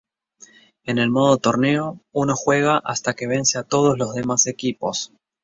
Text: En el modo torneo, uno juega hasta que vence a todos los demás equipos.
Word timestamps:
En 0.83 0.97
el 0.97 1.11
modo 1.11 1.37
torneo, 1.37 2.01
uno 2.11 2.35
juega 2.35 2.79
hasta 2.79 3.13
que 3.13 3.27
vence 3.27 3.59
a 3.59 3.63
todos 3.63 3.99
los 3.99 4.15
demás 4.15 4.47
equipos. 4.47 5.13